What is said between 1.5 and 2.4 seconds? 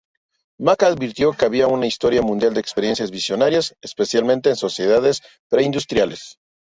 una historia